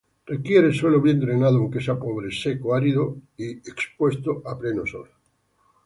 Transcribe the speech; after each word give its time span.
Requiere 0.25 0.73
suelo 0.73 0.99
bien 0.99 1.19
drenado 1.19 1.59
aunque 1.59 1.79
sea 1.79 1.99
pobre, 1.99 2.31
seco 2.31 2.73
árido 2.73 3.17
y 3.37 3.51
exposición 3.51 4.41
a 4.47 4.57
pleno 4.57 4.83
sol. 4.83 5.07